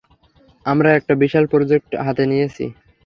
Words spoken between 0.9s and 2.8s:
একটা বিশাল প্রজেক্ট হাতে নিয়েছি।